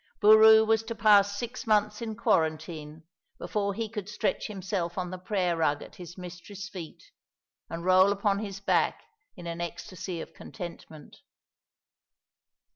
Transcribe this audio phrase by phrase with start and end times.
[0.19, 3.03] Boroo was to pass six months in quarantine
[3.37, 7.11] before he could stretch himself on the prayer rug at his mistress's feet,
[7.69, 9.03] and roll upon his back
[9.35, 11.17] in an ecstasy of contentment.